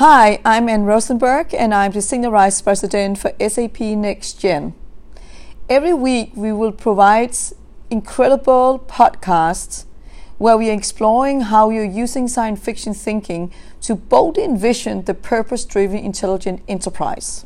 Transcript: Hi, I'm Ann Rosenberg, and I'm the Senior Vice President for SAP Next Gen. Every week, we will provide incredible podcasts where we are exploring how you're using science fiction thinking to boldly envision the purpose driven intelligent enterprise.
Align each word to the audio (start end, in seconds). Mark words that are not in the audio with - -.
Hi, 0.00 0.40
I'm 0.46 0.70
Ann 0.70 0.84
Rosenberg, 0.84 1.52
and 1.52 1.74
I'm 1.74 1.92
the 1.92 2.00
Senior 2.00 2.30
Vice 2.30 2.62
President 2.62 3.18
for 3.18 3.34
SAP 3.38 3.80
Next 3.80 4.40
Gen. 4.40 4.72
Every 5.68 5.92
week, 5.92 6.32
we 6.34 6.52
will 6.52 6.72
provide 6.72 7.36
incredible 7.90 8.82
podcasts 8.88 9.84
where 10.38 10.56
we 10.56 10.70
are 10.70 10.72
exploring 10.72 11.42
how 11.42 11.68
you're 11.68 11.84
using 11.84 12.28
science 12.28 12.64
fiction 12.64 12.94
thinking 12.94 13.52
to 13.82 13.94
boldly 13.94 14.44
envision 14.44 15.04
the 15.04 15.12
purpose 15.12 15.66
driven 15.66 15.98
intelligent 15.98 16.62
enterprise. 16.66 17.44